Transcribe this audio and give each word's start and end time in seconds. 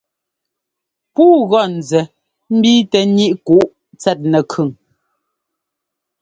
Puu 1.13 1.37
gɔ́ 1.49 1.63
nzɛ 1.77 2.01
mbiitɛ 2.55 2.99
ŋíʼ 3.15 3.33
kǔ 3.45 3.57
tsɛt 3.99 4.19
nɛkʉn. 4.31 4.69